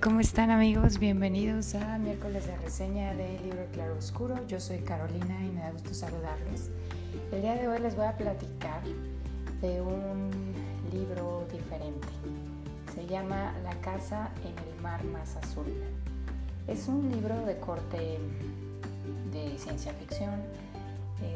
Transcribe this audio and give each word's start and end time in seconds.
¿cómo 0.00 0.20
están 0.20 0.50
amigos? 0.50 0.98
Bienvenidos 0.98 1.74
a 1.74 1.98
miércoles 1.98 2.46
de 2.46 2.56
reseña 2.58 3.14
de 3.14 3.38
Libro 3.40 3.66
Claro 3.72 3.96
Oscuro. 3.96 4.36
Yo 4.46 4.60
soy 4.60 4.78
Carolina 4.78 5.36
y 5.44 5.50
me 5.50 5.60
da 5.60 5.70
gusto 5.72 5.92
saludarles. 5.92 6.70
El 7.32 7.42
día 7.42 7.54
de 7.54 7.66
hoy 7.66 7.80
les 7.80 7.96
voy 7.96 8.06
a 8.06 8.16
platicar 8.16 8.82
de 9.60 9.80
un 9.80 10.30
libro 10.92 11.46
diferente. 11.50 12.06
Se 12.94 13.06
llama 13.06 13.54
La 13.64 13.74
casa 13.80 14.30
en 14.44 14.56
el 14.68 14.82
mar 14.82 15.02
más 15.04 15.36
azul. 15.36 15.66
Es 16.68 16.86
un 16.86 17.10
libro 17.10 17.34
de 17.44 17.56
corte 17.58 18.18
de 19.32 19.58
ciencia 19.58 19.92
ficción. 19.94 20.42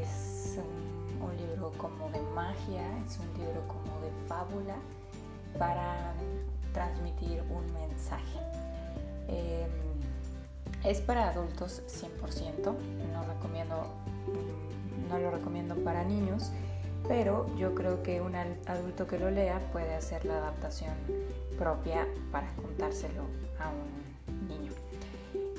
Es 0.00 0.58
un, 0.58 1.26
un 1.26 1.36
libro 1.36 1.72
como 1.79 2.10
de 2.10 2.21
magia, 2.35 2.82
es 3.07 3.18
un 3.18 3.43
libro 3.43 3.66
como 3.66 4.00
de 4.02 4.10
fábula 4.29 4.76
para 5.58 6.13
transmitir 6.72 7.43
un 7.50 7.72
mensaje. 7.72 8.39
Em, 9.29 9.71
es 10.85 11.00
para 11.00 11.29
adultos 11.29 11.82
100%, 11.86 12.75
no, 13.13 13.25
recomiendo, 13.25 13.86
mm, 14.26 15.08
no 15.08 15.18
lo 15.18 15.30
recomiendo 15.30 15.77
para 15.77 16.04
niños, 16.04 16.50
pero 17.07 17.46
yo 17.57 17.75
creo 17.75 18.03
que 18.03 18.21
un 18.21 18.35
adulto 18.35 19.07
que 19.07 19.18
lo 19.18 19.30
lea 19.30 19.61
puede 19.72 19.94
hacer 19.94 20.25
la 20.25 20.39
adaptación 20.39 20.94
propia 21.58 22.07
para 22.30 22.53
contárselo 22.57 23.22
a 23.61 23.68
un 23.68 24.49
niño. 24.49 24.72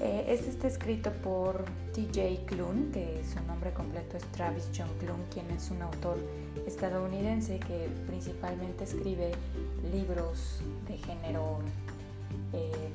Eh, 0.02 0.26
este 0.27 0.49
está 0.49 0.68
escrito 0.68 1.12
por 1.12 1.63
TJ 1.93 2.45
Klune, 2.45 2.91
que 2.91 3.23
su 3.23 3.41
nombre 3.45 3.71
completo 3.71 4.18
es 4.18 4.23
Travis 4.32 4.70
John 4.76 4.90
Klune, 4.99 5.23
quien 5.32 5.49
es 5.52 5.70
un 5.71 5.82
autor 5.82 6.18
estadounidense 6.68 7.59
que 7.59 7.87
principalmente 8.07 8.84
escribe 8.84 9.32
libros 9.91 10.62
de 10.87 10.98
género 10.98 11.59
eh, 12.53 12.89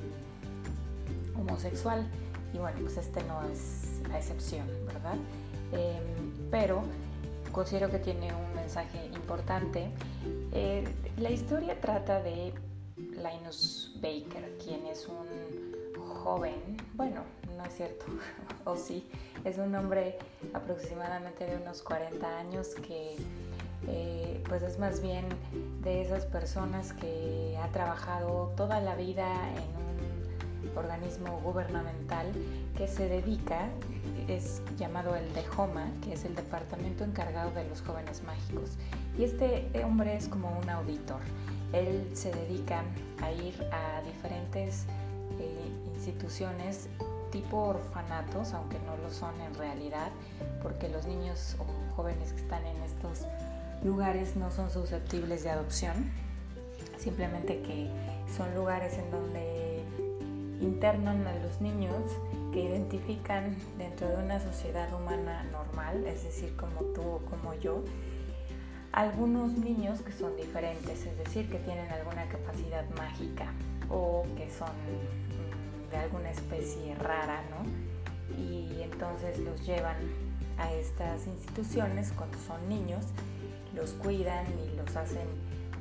homosexual. 1.37 2.07
Y 2.53 2.57
bueno, 2.57 2.77
pues 2.81 2.97
este 2.97 3.23
no 3.23 3.43
es 3.43 4.01
la 4.09 4.17
excepción, 4.17 4.67
¿verdad? 4.87 5.15
Em, 5.71 6.49
pero 6.49 6.81
considero 7.51 7.89
que 7.89 7.99
tiene 7.99 8.33
un 8.33 8.55
mensaje 8.55 9.05
importante. 9.13 9.91
Eh, 10.51 10.83
la 11.17 11.29
historia 11.29 11.79
trata 11.79 12.21
de 12.21 12.53
Linus 12.97 13.93
Baker, 14.01 14.57
quien 14.63 14.85
es 14.87 15.07
un 15.07 15.89
joven, 16.23 16.77
bueno, 16.93 17.23
no 17.57 17.65
es 17.65 17.75
cierto, 17.75 18.05
o 18.65 18.75
sí, 18.75 19.07
es 19.43 19.57
un 19.57 19.73
hombre 19.75 20.17
aproximadamente 20.53 21.45
de 21.45 21.57
unos 21.57 21.81
40 21.81 22.37
años 22.37 22.69
que 22.75 23.15
eh, 23.87 24.43
pues 24.47 24.61
es 24.63 24.79
más 24.79 25.01
bien 25.01 25.25
de 25.81 26.01
esas 26.01 26.25
personas 26.25 26.93
que 26.93 27.57
ha 27.61 27.67
trabajado 27.69 28.51
toda 28.55 28.79
la 28.81 28.95
vida 28.95 29.27
en 29.51 30.71
un 30.71 30.77
organismo 30.77 31.39
gubernamental 31.43 32.31
que 32.77 32.87
se 32.87 33.07
dedica, 33.07 33.69
es 34.27 34.61
llamado 34.77 35.15
el 35.15 35.33
DEJOMA, 35.33 35.91
que 36.03 36.13
es 36.13 36.25
el 36.25 36.35
departamento 36.35 37.03
encargado 37.03 37.51
de 37.51 37.67
los 37.67 37.81
jóvenes 37.81 38.21
mágicos. 38.23 38.71
Y 39.17 39.23
este 39.23 39.69
hombre 39.83 40.15
es 40.15 40.27
como 40.27 40.57
un 40.59 40.69
auditor. 40.69 41.19
Él 41.73 42.09
se 42.13 42.31
dedica 42.31 42.83
a 43.21 43.31
ir 43.31 43.55
a 43.71 44.01
diferentes 44.01 44.85
eh, 45.39 45.71
instituciones 45.95 46.89
tipo 47.31 47.57
orfanatos, 47.57 48.53
aunque 48.53 48.79
no 48.79 48.97
lo 48.97 49.11
son 49.11 49.39
en 49.41 49.53
realidad, 49.55 50.09
porque 50.63 50.89
los 50.89 51.05
niños 51.05 51.55
o 51.59 51.95
jóvenes 51.95 52.33
que 52.33 52.41
están 52.41 52.65
en 52.65 52.81
estos 52.81 53.25
lugares 53.83 54.35
no 54.35 54.51
son 54.51 54.69
susceptibles 54.69 55.43
de 55.43 55.49
adopción, 55.49 56.11
simplemente 56.97 57.61
que 57.61 57.89
son 58.35 58.53
lugares 58.55 58.97
en 58.97 59.09
donde 59.11 59.83
internan 60.61 61.25
a 61.25 61.35
los 61.39 61.61
niños 61.61 62.03
que 62.51 62.63
identifican 62.63 63.55
dentro 63.77 64.09
de 64.09 64.17
una 64.17 64.39
sociedad 64.39 64.91
humana 64.93 65.43
normal, 65.51 66.05
es 66.07 66.23
decir, 66.23 66.55
como 66.55 66.81
tú 66.93 67.01
o 67.01 67.19
como 67.29 67.53
yo, 67.55 67.83
algunos 68.91 69.53
niños 69.53 70.01
que 70.01 70.11
son 70.11 70.35
diferentes, 70.35 71.05
es 71.05 71.17
decir, 71.17 71.49
que 71.49 71.59
tienen 71.59 71.89
alguna 71.91 72.27
capacidad 72.27 72.83
mágica 72.97 73.53
o 73.89 74.25
que 74.35 74.49
son 74.49 74.69
mm, 74.69 75.91
de 75.91 75.97
alguna 75.97 76.31
especie 76.31 76.95
rara, 76.95 77.43
¿no? 77.51 78.39
Y 78.41 78.81
entonces 78.81 79.37
los 79.39 79.65
llevan 79.65 79.97
a 80.57 80.73
estas 80.73 81.27
instituciones 81.27 82.11
cuando 82.13 82.37
son 82.39 82.67
niños, 82.67 83.05
los 83.75 83.91
cuidan 83.91 84.45
y 84.59 84.75
los 84.75 84.95
hacen, 84.95 85.27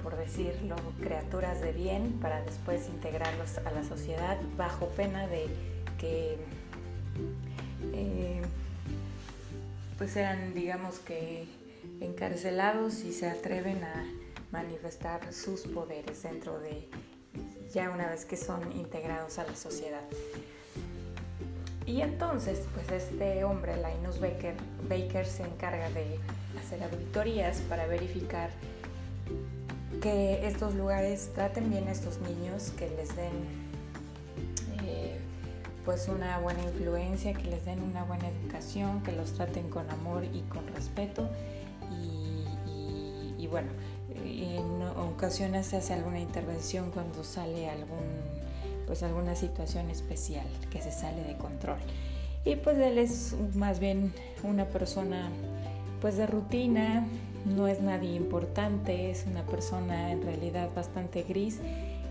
por 0.03 0.17
decirlo, 0.17 0.77
criaturas 1.01 1.61
de 1.61 1.73
bien 1.73 2.19
para 2.21 2.43
después 2.43 2.89
integrarlos 2.89 3.59
a 3.59 3.71
la 3.71 3.85
sociedad 3.85 4.39
bajo 4.57 4.87
pena 4.89 5.27
de 5.27 5.47
que 5.99 6.39
eh, 7.93 8.43
pues 9.97 10.13
sean, 10.13 10.55
digamos 10.55 10.99
que, 11.01 11.47
encarcelados 12.01 13.03
y 13.03 13.13
se 13.13 13.29
atreven 13.29 13.83
a 13.83 14.07
manifestar 14.53 15.33
sus 15.33 15.63
poderes 15.63 16.23
dentro 16.23 16.61
de 16.61 16.89
ya 17.73 17.91
una 17.91 18.09
vez 18.09 18.25
que 18.25 18.37
son 18.37 18.73
integrados 18.73 19.39
a 19.39 19.45
la 19.45 19.57
sociedad. 19.57 20.05
Y 21.87 22.03
entonces, 22.03 22.67
pues 22.75 22.91
este 22.91 23.45
hombre, 23.45 23.75
Linus 23.77 24.21
Baker 24.21 25.27
se 25.27 25.43
encarga 25.43 25.91
de 25.91 26.19
hacer 26.59 26.83
auditorías 26.83 27.61
para 27.63 27.87
verificar 27.87 28.51
que 30.03 30.47
estos 30.47 30.75
lugares 30.75 31.31
traten 31.35 31.71
bien 31.71 31.89
a 31.89 31.93
estos 31.93 32.19
niños, 32.21 32.71
que 32.77 32.89
les 32.91 33.17
den 33.17 33.33
eh, 34.85 35.19
pues 35.85 36.09
una 36.09 36.39
buena 36.39 36.63
influencia, 36.63 37.33
que 37.33 37.45
les 37.45 37.65
den 37.65 37.83
una 37.83 38.05
buena 38.05 38.29
educación, 38.29 39.03
que 39.03 39.13
los 39.13 39.33
traten 39.33 39.69
con 39.71 39.91
amor 39.91 40.25
y 40.25 40.43
con 40.43 40.67
respeto. 40.75 41.29
y 43.39 43.47
bueno, 43.47 43.69
en 44.25 44.83
ocasiones 44.83 45.67
se 45.67 45.77
hace 45.77 45.95
alguna 45.95 46.21
intervención 46.21 46.91
cuando 46.91 47.25
sale 47.25 47.69
algún, 47.69 48.05
pues 48.87 49.03
alguna 49.03 49.35
situación 49.37 49.91
especial 49.91 50.47
que 50.71 50.81
se 50.81 50.91
sale 50.91 51.23
de 51.23 51.37
control. 51.37 51.79
Y 52.45 52.57
pues 52.57 52.79
él 52.79 52.99
es 52.99 53.35
más 53.55 53.79
bien 53.79 54.13
una 54.43 54.67
persona 54.67 55.31
pues 56.01 56.17
de 56.17 56.27
rutina, 56.27 57.07
no 57.45 57.67
es 57.67 57.81
nadie 57.81 58.15
importante, 58.15 59.11
es 59.11 59.27
una 59.27 59.45
persona 59.45 60.13
en 60.13 60.23
realidad 60.23 60.71
bastante 60.75 61.23
gris 61.23 61.61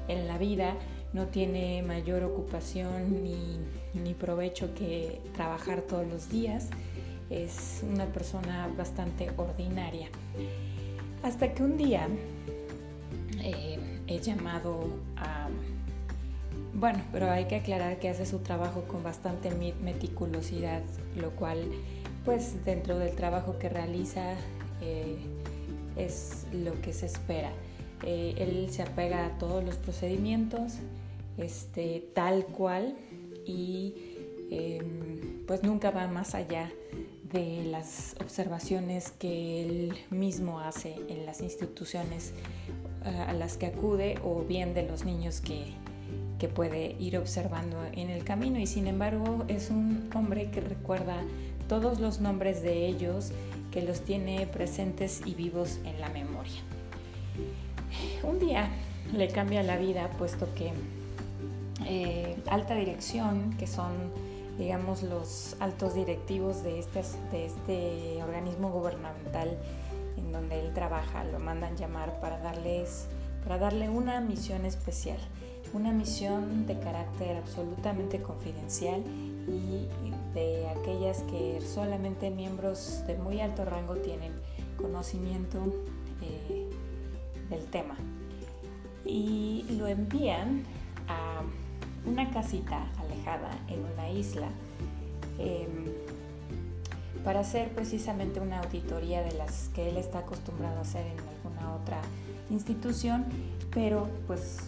en 0.08 0.28
la 0.28 0.38
vida, 0.38 0.74
no 1.14 1.28
tiene 1.28 1.82
mayor 1.84 2.24
ocupación 2.24 3.24
ni, 3.24 3.60
ni 3.94 4.14
provecho 4.14 4.74
que 4.74 5.22
trabajar 5.34 5.82
todos 5.82 6.08
los 6.08 6.30
días, 6.30 6.70
es 7.30 7.84
una 7.84 8.06
persona 8.06 8.70
bastante 8.78 9.30
ordinaria. 9.38 10.08
Hasta 11.24 11.54
que 11.54 11.64
un 11.64 11.78
día 11.78 12.08
eh, 13.42 13.80
he 14.08 14.20
llamado 14.20 14.88
a... 15.18 15.50
Bueno, 16.74 17.00
pero 17.12 17.32
hay 17.32 17.46
que 17.46 17.56
aclarar 17.56 18.00
que 18.00 18.10
hace 18.10 18.26
su 18.26 18.40
trabajo 18.40 18.84
con 18.84 19.04
bastante 19.04 19.50
meticulosidad, 19.82 20.84
lo 21.16 21.32
cual, 21.32 21.64
pues 22.28 22.66
dentro 22.66 23.00
del 23.00 23.16
trabajo 23.16 23.58
que 23.58 23.70
realiza, 23.70 24.34
eh, 24.82 25.16
es 25.96 26.46
lo 26.52 26.82
que 26.82 26.92
se 26.92 27.06
espera. 27.06 27.54
Eh, 28.04 28.36
él 28.38 28.68
se 28.70 28.82
apega 28.82 29.28
a 29.28 29.38
todos 29.38 29.64
los 29.64 29.78
procedimientos, 29.78 30.74
este, 31.38 32.04
tal 32.14 32.46
cual, 32.48 32.98
y 33.46 33.96
em, 34.52 35.46
pues 35.48 35.64
nunca 35.64 35.90
va 35.92 36.10
más 36.10 36.36
allá 36.36 36.70
de 37.32 37.64
las 37.64 38.18
observaciones 38.20 39.12
que 39.12 39.64
él 39.64 39.94
mismo 40.10 40.60
hace 40.60 40.96
en 41.08 41.26
las 41.26 41.40
instituciones 41.40 42.34
eh, 43.06 43.24
a 43.26 43.32
las 43.32 43.56
que 43.56 43.68
acude 43.68 44.20
o 44.22 44.44
bien 44.44 44.74
de 44.74 44.84
los 44.84 45.06
niños 45.06 45.40
que, 45.40 45.64
que 46.40 46.50
puede 46.50 46.98
ir 47.00 47.18
observando 47.18 47.78
en 47.94 48.10
el 48.10 48.26
camino 48.26 48.60
y 48.60 48.68
sin 48.68 48.88
embargo 48.88 49.46
es 49.48 49.70
un 49.70 50.10
hombre 50.14 50.52
que 50.52 50.60
recuerda 50.60 51.24
todos 51.68 52.00
los 52.00 52.20
nombres 52.22 52.62
de 52.62 52.86
ellos, 52.88 53.32
que 53.72 53.82
los 53.82 54.02
tiene 54.02 54.48
presentes 54.48 55.22
y 55.26 55.34
vivos 55.34 55.80
en 55.86 56.00
la 56.00 56.10
memoria. 56.10 56.62
Un 58.24 58.40
día 58.40 58.70
le 59.14 59.28
cambia 59.30 59.64
la 59.64 59.78
vida 59.78 60.10
puesto 60.18 60.54
que 60.56 60.72
eh, 61.86 62.36
alta 62.48 62.76
dirección, 62.76 63.56
que 63.58 63.68
son 63.68 63.92
digamos, 64.58 65.04
los 65.04 65.56
altos 65.60 65.94
directivos 65.94 66.64
de 66.64 66.80
este, 66.80 67.04
de 67.32 67.46
este 67.46 68.24
organismo 68.24 68.72
gubernamental 68.72 69.56
en 70.18 70.32
donde 70.32 70.60
él 70.60 70.74
trabaja, 70.74 71.24
lo 71.26 71.40
mandan 71.40 71.78
llamar 71.78 72.20
para, 72.20 72.40
darles, 72.40 73.08
para 73.44 73.60
darle 73.60 73.90
una 73.90 74.20
misión 74.20 74.66
especial, 74.66 75.20
una 75.74 75.92
misión 75.92 76.66
de 76.66 76.80
carácter 76.80 77.38
absolutamente 77.38 78.22
confidencial 78.22 79.04
y 79.48 79.88
de 80.34 80.68
que 81.30 81.62
solamente 81.62 82.30
miembros 82.30 83.04
de 83.08 83.16
muy 83.16 83.40
alto 83.40 83.66
rango 83.66 83.96
tienen 83.96 84.34
conocimiento 84.78 85.60
eh, 86.22 86.70
del 87.50 87.66
tema. 87.66 87.96
Y 89.06 89.66
lo 89.78 89.88
envían 89.88 90.64
a 91.08 91.42
una 92.06 92.30
casita 92.32 92.88
alejada 93.00 93.50
en 93.68 93.84
una 93.94 94.10
isla 94.10 94.50
em, 95.40 95.86
para 97.24 97.42
hacer 97.42 97.70
precisamente 97.70 98.40
una 98.40 98.60
auditoría 98.60 99.22
de 99.22 99.34
las 99.34 99.70
que 99.70 99.90
él 99.90 99.98
está 99.98 100.20
acostumbrado 100.20 100.78
a 100.78 100.82
hacer 100.82 101.06
en 101.06 101.20
alguna 101.20 101.76
otra 101.76 102.00
institución, 102.50 103.26
pero 103.74 104.08
pues 104.28 104.60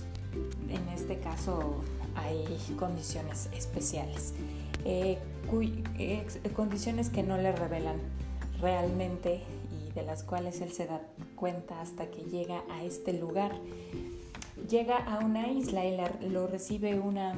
en 0.70 0.88
este 0.90 1.20
caso 1.20 1.76
hay 2.16 2.58
condiciones 2.78 3.50
especiales, 3.54 4.34
eh, 4.86 5.18
eh, 5.98 6.26
condiciones 6.56 7.10
que 7.10 7.24
no 7.24 7.38
le 7.38 7.52
revelan 7.52 7.98
realmente 8.62 9.42
y 9.72 9.92
de 9.94 10.04
las 10.04 10.24
cuales 10.24 10.62
él 10.62 10.72
se 10.72 10.86
da 10.86 11.02
cuenta 11.36 11.82
hasta 11.82 12.08
que 12.12 12.24
llega 12.24 12.64
a 12.72 12.84
este 12.84 13.14
lugar. 13.14 13.52
Llega 14.70 14.98
a 14.98 15.20
una 15.20 15.48
isla 15.48 15.86
y 15.86 15.98
lo 16.30 16.48
recibe 16.48 17.00
una 17.00 17.34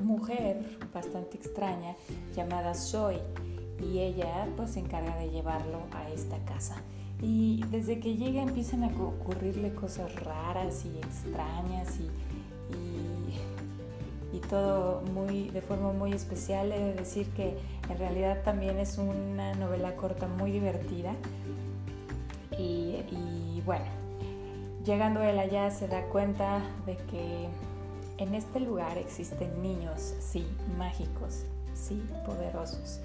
mujer 0.00 0.78
bastante 0.92 1.36
extraña 1.36 1.94
llamada 2.34 2.74
Zoe 2.74 3.20
y 3.80 4.00
ella 4.00 4.48
pues 4.56 4.72
se 4.72 4.80
encarga 4.80 5.16
de 5.16 5.30
llevarlo 5.30 5.82
a 5.92 6.10
esta 6.10 6.38
casa. 6.44 6.76
Y 7.22 7.64
desde 7.70 8.00
que 8.00 8.16
llega 8.16 8.42
empiezan 8.42 8.84
a 8.84 8.88
ocurrirle 8.88 9.74
cosas 9.74 10.14
raras 10.16 10.84
y 10.84 10.98
extrañas 10.98 11.98
y, 11.98 12.10
y, 14.34 14.40
todo 14.40 15.02
muy, 15.12 15.50
de 15.50 15.60
forma 15.62 15.92
muy 15.92 16.12
especial. 16.12 16.72
He 16.72 16.78
de 16.78 16.94
decir 16.94 17.28
que 17.30 17.56
en 17.88 17.98
realidad 17.98 18.42
también 18.44 18.78
es 18.78 18.98
una 18.98 19.54
novela 19.54 19.96
corta 19.96 20.26
muy 20.26 20.50
divertida. 20.50 21.14
Y, 22.58 23.02
y 23.10 23.62
bueno, 23.64 23.86
llegando 24.84 25.22
él 25.22 25.38
allá 25.38 25.70
se 25.70 25.88
da 25.88 26.02
cuenta 26.04 26.60
de 26.86 26.96
que 26.96 27.48
en 28.18 28.34
este 28.34 28.60
lugar 28.60 28.98
existen 28.98 29.60
niños, 29.62 30.14
sí, 30.20 30.46
mágicos, 30.78 31.44
sí, 31.74 32.02
poderosos, 32.24 33.00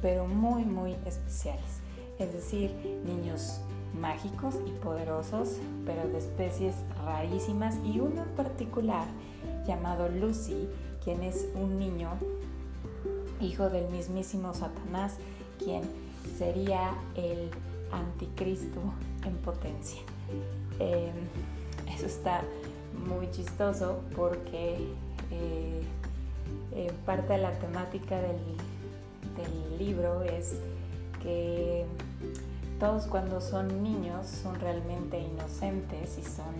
pero 0.00 0.26
muy, 0.26 0.64
muy 0.64 0.92
especiales 1.06 1.84
es 2.18 2.32
decir, 2.32 2.70
niños 3.04 3.60
mágicos 3.98 4.56
y 4.66 4.70
poderosos, 4.70 5.58
pero 5.84 6.06
de 6.08 6.18
especies 6.18 6.74
rarísimas 7.04 7.76
y 7.84 8.00
uno 8.00 8.22
en 8.22 8.28
particular 8.36 9.06
llamado 9.66 10.08
Lucy, 10.08 10.68
quien 11.02 11.22
es 11.22 11.46
un 11.54 11.78
niño 11.78 12.10
hijo 13.40 13.68
del 13.68 13.88
mismísimo 13.88 14.54
Satanás, 14.54 15.16
quien 15.62 15.82
sería 16.38 16.94
el 17.14 17.50
anticristo 17.92 18.80
en 19.24 19.34
potencia. 19.36 20.00
Em, 20.78 21.12
eso 21.94 22.06
está 22.06 22.42
muy 23.08 23.30
chistoso 23.30 24.00
porque 24.16 24.78
eh, 25.30 25.82
parte 27.06 27.34
de 27.34 27.38
la 27.38 27.52
temática 27.58 28.20
del 28.20 29.78
libro 29.78 30.22
es 30.22 30.58
que 31.22 31.84
todos 32.78 33.06
cuando 33.06 33.40
son 33.40 33.82
niños 33.82 34.26
son 34.26 34.58
realmente 34.60 35.18
inocentes 35.18 36.18
y 36.18 36.22
son 36.22 36.54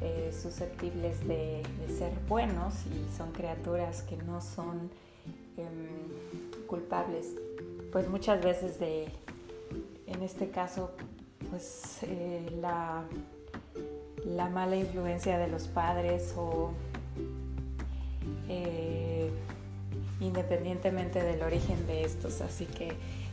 eh, 0.00 0.30
susceptibles 0.32 1.26
de, 1.26 1.62
ser 1.98 2.12
buenos 2.28 2.74
y 2.86 3.16
son 3.16 3.32
criaturas 3.32 4.02
que 4.02 4.16
no 4.16 4.40
son 4.40 4.90
em, 5.56 6.66
culpables, 6.66 7.34
pues 7.90 8.08
muchas 8.08 8.42
veces 8.42 8.78
de, 8.78 9.08
en 10.06 10.22
este 10.22 10.50
caso, 10.50 10.92
pues 11.50 11.98
eh, 12.02 12.46
la, 12.60 13.02
la, 14.24 14.48
mala 14.48 14.76
influencia 14.76 15.38
de 15.38 15.48
los 15.48 15.66
padres 15.66 16.34
o 16.36 16.70
eh, 18.48 19.30
independientemente 20.20 21.22
del 21.22 21.42
origen 21.42 21.86
de 21.86 22.04
estos. 22.04 22.40
Así 22.40 22.66
que, 22.66 22.92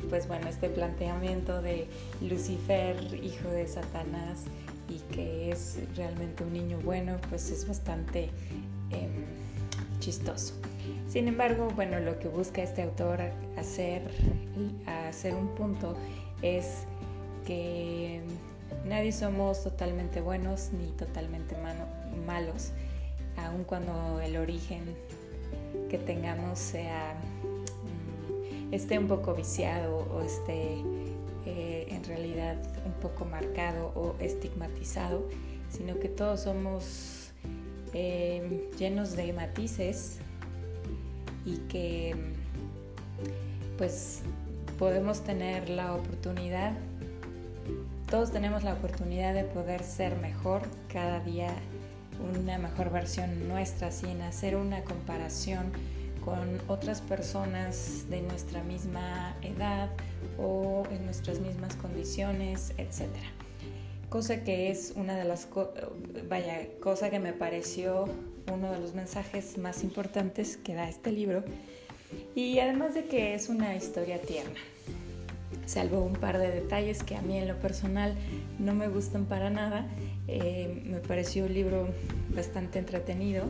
pues 0.09 0.27
bueno, 0.27 0.47
este 0.47 0.69
planteamiento 0.69 1.61
de 1.61 1.87
Lucifer, 2.21 2.97
hijo 3.23 3.49
de 3.49 3.67
Satanás, 3.67 4.45
y 4.89 4.99
que 5.13 5.51
es 5.51 5.79
realmente 5.95 6.43
un 6.43 6.53
niño 6.53 6.79
bueno, 6.83 7.17
pues 7.29 7.49
es 7.49 7.67
bastante 7.67 8.29
em, 8.91 9.25
chistoso. 9.99 10.53
Sin 11.07 11.27
embargo, 11.27 11.69
bueno, 11.75 11.99
lo 11.99 12.19
que 12.19 12.27
busca 12.27 12.61
este 12.61 12.83
autor 12.83 13.21
hacer, 13.57 14.01
hacer 14.85 15.33
un 15.33 15.49
punto 15.55 15.95
es 16.41 16.83
que 17.45 18.21
nadie 18.85 19.11
somos 19.11 19.63
totalmente 19.63 20.21
buenos 20.21 20.71
ni 20.73 20.91
totalmente 20.91 21.55
malos, 22.25 22.71
aun 23.37 23.63
cuando 23.63 24.19
el 24.21 24.37
origen 24.37 24.83
que 25.89 25.97
tengamos 25.97 26.59
sea 26.59 27.15
mm, 27.43 28.73
esté 28.73 28.97
un 28.97 29.07
poco 29.07 29.33
viciado 29.33 30.07
o 30.11 30.21
esté 30.21 30.77
eh, 31.45 31.87
en 31.89 32.03
realidad 32.03 32.57
un 32.85 32.93
poco 32.93 33.25
marcado 33.25 33.91
o 33.95 34.15
estigmatizado, 34.19 35.27
sino 35.69 35.99
que 35.99 36.09
todos 36.09 36.41
somos 36.41 37.31
eh, 37.93 38.69
llenos 38.77 39.15
de 39.15 39.31
matices 39.33 40.19
y 41.45 41.57
que 41.69 42.15
pues 43.77 44.21
podemos 44.79 45.21
tener 45.23 45.69
la 45.69 45.93
oportunidad, 45.93 46.73
todos 48.09 48.31
tenemos 48.31 48.63
la 48.63 48.73
oportunidad 48.73 49.33
de 49.33 49.43
poder 49.43 49.83
ser 49.83 50.15
mejor 50.17 50.63
cada 50.91 51.19
día 51.19 51.53
una 52.19 52.57
mejor 52.57 52.91
versión 52.91 53.47
nuestra, 53.47 53.91
sin 53.91 54.21
hacer 54.21 54.55
una 54.55 54.83
comparación 54.83 55.71
con 56.25 56.59
otras 56.67 57.01
personas 57.01 58.09
de 58.09 58.21
nuestra 58.21 58.63
misma 58.63 59.37
edad 59.43 59.89
o 60.39 60.83
en 60.91 61.05
nuestras 61.05 61.39
mismas 61.39 61.75
condiciones, 61.75 62.73
etc. 62.77 63.05
Cosa 64.09 64.43
que 64.43 64.71
es 64.71 64.93
una 64.95 65.15
de 65.15 65.23
las, 65.23 65.47
vaya, 66.27 66.67
cosa 66.81 67.11
que 67.11 67.19
me 67.19 67.31
pareció 67.31 68.05
uno 68.51 68.71
de 68.71 68.79
los 68.79 68.95
mensajes 68.95 69.57
más 69.59 69.83
importantes 69.83 70.57
que 70.57 70.73
da 70.73 70.89
este 70.89 71.11
libro 71.11 71.43
y 72.33 72.59
además 72.59 72.95
de 72.95 73.05
que 73.05 73.35
es 73.35 73.49
una 73.49 73.75
historia 73.75 74.19
tierna 74.19 74.59
salvo 75.65 76.01
un 76.01 76.13
par 76.13 76.37
de 76.37 76.51
detalles 76.51 77.03
que 77.03 77.15
a 77.15 77.21
mí 77.21 77.37
en 77.37 77.47
lo 77.47 77.55
personal 77.59 78.15
no 78.59 78.73
me 78.73 78.87
gustan 78.87 79.25
para 79.25 79.49
nada. 79.49 79.87
Eh, 80.27 80.83
me 80.85 80.99
pareció 80.99 81.45
un 81.45 81.53
libro 81.53 81.87
bastante 82.35 82.79
entretenido 82.79 83.45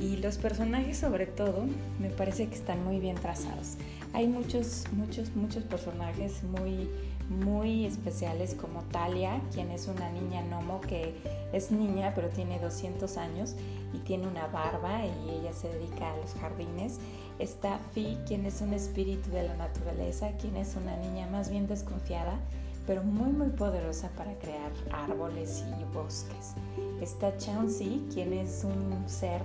y 0.00 0.16
los 0.16 0.38
personajes 0.38 0.98
sobre 0.98 1.26
todo 1.26 1.64
me 1.98 2.08
parece 2.08 2.48
que 2.48 2.54
están 2.54 2.82
muy 2.84 2.98
bien 2.98 3.16
trazados. 3.16 3.76
Hay 4.12 4.26
muchos, 4.26 4.84
muchos, 4.92 5.36
muchos 5.36 5.62
personajes 5.64 6.42
muy, 6.42 6.88
muy 7.28 7.84
especiales 7.84 8.54
como 8.54 8.82
Talia, 8.84 9.40
quien 9.52 9.70
es 9.70 9.86
una 9.86 10.10
niña 10.10 10.42
gnomo 10.42 10.80
que 10.80 11.14
es 11.52 11.70
niña 11.70 12.12
pero 12.14 12.28
tiene 12.28 12.58
200 12.58 13.16
años 13.18 13.54
y 13.92 13.98
tiene 13.98 14.26
una 14.26 14.46
barba 14.46 15.02
y 15.04 15.30
ella 15.30 15.52
se 15.52 15.68
dedica 15.68 16.12
a 16.12 16.16
los 16.16 16.32
jardines. 16.34 16.98
Está 17.38 17.78
Fi, 17.92 18.18
quien 18.26 18.46
es 18.46 18.60
un 18.60 18.72
espíritu 18.72 19.30
de 19.30 19.44
la 19.44 19.56
naturaleza, 19.56 20.32
quien 20.38 20.56
es 20.56 20.76
una 20.76 20.96
niña 20.96 21.26
más 21.28 21.50
bien 21.50 21.66
desconfiada 21.66 22.40
pero 22.86 23.04
muy 23.04 23.30
muy 23.30 23.50
poderosa 23.50 24.10
para 24.16 24.34
crear 24.38 24.72
árboles 24.90 25.64
y 25.80 25.94
bosques. 25.94 26.54
Está 27.00 27.36
Chauncey, 27.36 28.04
quien 28.12 28.32
es 28.32 28.64
un 28.64 29.08
ser 29.08 29.42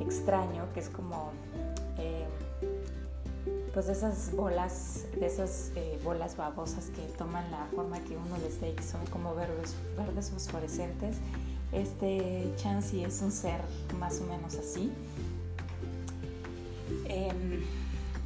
extraño 0.00 0.72
que 0.72 0.80
es 0.80 0.88
como 0.88 1.32
eh, 1.98 2.26
pues 3.72 3.86
de 3.86 3.92
esas 3.92 4.32
bolas, 4.32 5.06
de 5.18 5.26
esas 5.26 5.72
eh, 5.76 5.98
bolas 6.02 6.36
babosas 6.36 6.86
que 6.86 7.02
toman 7.16 7.50
la 7.50 7.66
forma 7.74 8.00
que 8.00 8.16
uno 8.16 8.36
les 8.38 8.60
dé, 8.60 8.74
que 8.74 8.82
son 8.82 9.04
como 9.06 9.34
verdes, 9.34 9.74
verdes 9.96 10.30
fosforescentes. 10.30 11.16
Este 11.72 12.50
Chansey 12.56 13.04
es 13.04 13.20
un 13.20 13.30
ser 13.30 13.60
más 13.98 14.20
o 14.20 14.24
menos 14.24 14.54
así. 14.56 14.90
Em, 17.04 17.62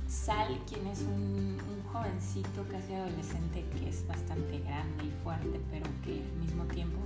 Sal, 0.08 0.58
quien 0.68 0.86
es 0.88 1.00
un, 1.00 1.58
jovencito 1.92 2.64
casi 2.70 2.94
adolescente 2.94 3.64
que 3.74 3.88
es 3.90 4.06
bastante 4.06 4.60
grande 4.60 5.04
y 5.04 5.10
fuerte, 5.22 5.60
pero 5.70 5.84
que 6.02 6.22
al 6.22 6.40
mismo 6.40 6.64
tiempo 6.64 6.98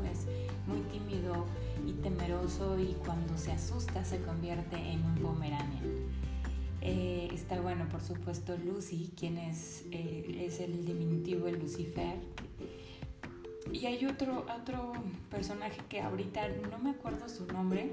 temeroso 2.07 2.79
y 2.79 2.95
cuando 3.05 3.37
se 3.37 3.51
asusta 3.51 4.05
se 4.05 4.21
convierte 4.21 4.77
en 4.77 5.05
un 5.05 5.17
pomeranian. 5.17 5.83
Eh, 6.81 7.29
está 7.33 7.61
bueno, 7.61 7.89
por 7.89 8.01
supuesto, 8.01 8.57
Lucy, 8.57 9.11
quien 9.19 9.39
es, 9.39 9.85
eh, 9.91 10.47
es 10.47 10.61
el 10.61 10.87
diminutivo 10.87 11.47
de 11.47 11.53
Lucifer. 11.53 12.15
Y 13.73 13.87
hay 13.87 14.07
otro, 14.07 14.47
otro 14.57 14.93
personaje 15.33 15.81
que 15.89 16.01
ahorita 16.01 16.43
no 16.71 16.79
me 16.79 16.91
acuerdo 16.91 17.29
su 17.29 17.45
nombre, 17.47 17.91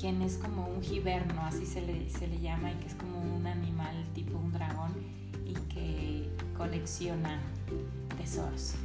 quien 0.00 0.22
es 0.22 0.36
como 0.36 0.68
un 0.68 0.80
giverno, 0.82 1.42
así 1.42 1.66
se 1.66 1.80
le, 1.80 2.08
se 2.10 2.28
le 2.28 2.38
llama, 2.38 2.70
y 2.70 2.76
que 2.76 2.86
es 2.86 2.94
como 2.94 3.18
un 3.34 3.48
animal 3.48 4.06
tipo 4.14 4.38
un 4.38 4.52
dragón 4.52 4.92
y 5.44 5.54
que 5.74 6.30
colecciona 6.56 7.40
tesoros. 8.16 8.76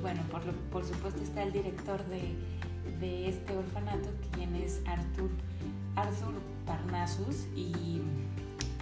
Bueno, 0.00 0.22
por, 0.30 0.42
por, 0.70 0.84
supuesto 0.84 1.22
está 1.22 1.42
el 1.42 1.52
director 1.52 2.02
de, 2.06 2.34
de 3.00 3.28
este 3.28 3.56
orfanato, 3.56 4.08
quien 4.32 4.54
es 4.54 4.80
Arthur, 4.86 5.30
Arthur 5.96 6.34
Parnassus, 6.66 7.46
y, 7.56 8.00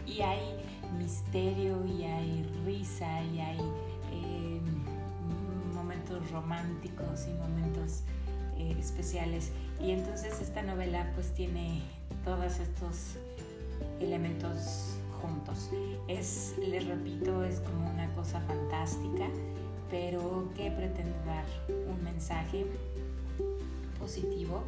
y 0.07 0.21
hay 0.21 0.57
misterio 0.99 1.85
y 1.85 2.05
hay 2.05 2.47
risa 2.65 3.23
y 3.23 3.41
hay 3.41 3.59
eh, 4.13 4.61
momentos 5.75 6.31
románticos 6.31 7.27
y 7.29 7.33
momentos 7.35 8.03
eh, 8.59 8.77
especiales. 8.79 9.53
Y 9.81 9.91
entonces 9.91 10.41
esta 10.41 10.63
novela 10.63 11.11
pues 11.15 11.33
tiene 11.35 11.83
todos 12.25 12.59
estos 12.59 13.17
elementos 14.01 14.97
juntos. 15.21 15.71
Es, 16.09 16.55
les 16.59 16.87
repito, 16.87 17.45
es 17.45 17.61
como 17.61 17.91
una 17.91 18.13
cosa 18.15 18.41
fantástica, 18.43 19.27
pero 19.91 20.51
que 20.57 20.71
pretende 20.71 21.17
dar 21.25 21.45
un 21.69 22.03
mensaje 22.05 22.67
positivo 23.99 24.63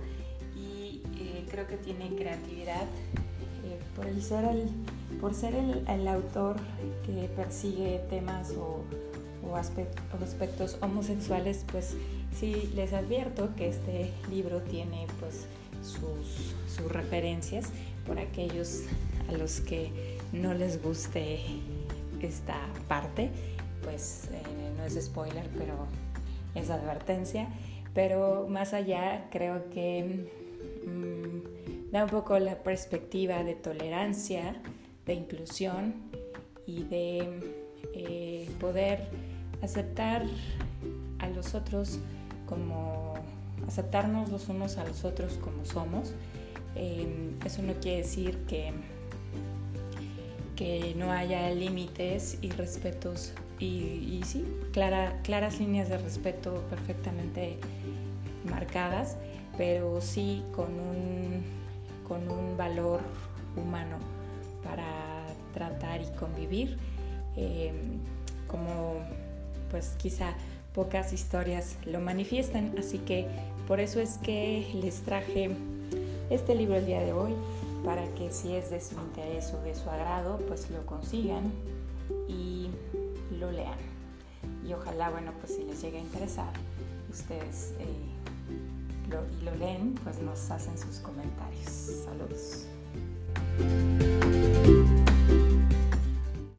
y 0.57 1.03
eh, 1.21 1.45
creo 1.51 1.67
que 1.67 1.77
tiene 1.77 2.15
creatividad 2.15 2.85
eh, 3.65 3.79
por, 3.95 4.07
el 4.07 4.23
ser 4.23 4.45
el, 4.45 4.69
por 5.21 5.35
ser 5.35 5.55
el, 5.55 6.09
autor 6.09 6.57
que 7.05 7.29
persigue 7.37 8.01
temas 8.11 8.51
o, 8.53 8.83
o 9.49 9.57
aspectos 9.57 10.79
homosexuales, 10.81 11.65
pues 11.71 11.97
sí 12.39 12.71
les 12.75 12.93
advierto 12.93 13.51
que 13.57 13.69
este 13.69 14.13
libro 14.31 14.63
tiene 14.63 15.07
pues 15.21 15.47
sus, 15.83 16.55
sus 16.75 16.91
referencias 16.91 17.71
por 18.07 18.19
aquellos 18.19 18.83
a 19.29 19.33
los 19.33 19.61
que 19.61 20.19
no 20.33 20.55
les 20.55 20.83
guste 20.83 21.41
esta 22.21 22.57
parte, 22.89 23.31
pues 23.89 24.29
eh, 24.33 24.43
no 24.77 24.85
es 24.85 25.03
spoiler, 25.03 25.49
pero 25.57 25.87
es 26.55 26.69
advertencia. 26.69 27.49
Pero 27.95 28.47
más 28.47 28.75
allá, 28.75 29.29
creo 29.31 29.71
que 29.71 30.29
mm, 30.87 31.91
da 31.91 32.05
un 32.05 32.11
poco 32.11 32.39
la 32.39 32.57
perspectiva 32.63 33.43
de 33.45 33.55
tolerancia, 33.55 34.61
de 35.07 35.15
inclusión 35.15 35.95
y 36.67 36.83
de 36.85 37.41
eh, 37.95 38.51
poder 38.61 39.09
aceptar 39.63 40.27
a 41.19 41.29
los 41.31 41.55
otros 41.55 41.99
como 42.47 43.15
aceptarnos 43.67 44.29
los 44.29 44.51
unos 44.51 44.77
a 44.77 44.85
los 44.85 45.07
otros 45.07 45.39
como 45.39 45.65
somos. 45.65 46.13
Em, 46.75 47.39
eso 47.43 47.63
no 47.63 47.73
quiere 47.81 48.03
decir 48.03 48.37
que, 48.47 48.71
que 50.59 50.93
no 50.97 51.13
haya 51.13 51.49
límites 51.53 52.37
y 52.43 52.51
respetos 52.51 53.33
y, 53.61 54.21
sí, 54.25 54.45
claras 54.73 55.61
líneas 55.61 55.89
de 55.89 55.99
respeto 55.99 56.65
perfectamente 56.69 57.59
marcadas, 58.51 59.17
pero 59.57 60.01
sí 60.01 60.43
con 60.53 60.67
un, 60.81 61.45
con 62.09 62.29
un 62.29 62.57
valor 62.57 63.01
humano 63.57 63.99
para 64.65 65.27
tratar 65.55 66.01
y 66.03 66.11
convivir, 66.19 66.77
em, 67.37 68.01
como 68.49 68.95
pues 69.71 69.95
quizá 69.97 70.35
pocas 70.75 71.13
historias 71.13 71.77
lo 71.87 72.01
manifiestan, 72.01 72.75
así 72.77 72.99
que 72.99 73.29
por 73.69 73.79
eso 73.79 74.01
es 74.01 74.19
que 74.19 74.69
les 74.75 75.03
traje 75.03 75.51
este 76.31 76.57
libro 76.57 76.77
el 76.77 76.87
día 76.87 77.01
de 77.01 77.13
hoy, 77.13 77.33
para 77.85 78.07
que 78.15 78.31
si 78.31 78.55
es 78.55 78.71
de 78.71 78.81
su 78.81 78.95
interés 78.97 79.53
o 79.55 79.63
de 79.63 79.75
su 79.75 79.89
agrado, 79.89 80.39
pues 80.49 80.71
lo 80.71 80.85
consigan 80.87 81.53
y 82.29 82.69
lo 83.39 83.51
lean. 83.51 83.79
Y 84.67 84.73
ojalá, 84.73 85.11
bueno, 85.11 85.33
pues 85.41 85.55
si 85.55 85.65
les 85.65 85.81
llega 85.81 85.99
a 85.99 86.03
interesar, 86.03 86.53
ustedes 87.11 87.75
eh, 87.79 87.87
y 89.41 89.45
lo 89.45 89.55
leen, 89.57 89.95
pues 90.05 90.21
nos 90.21 90.51
hacen 90.51 90.77
sus 90.79 90.99
comentarios. 90.99 92.05
Saludos. 92.05 92.67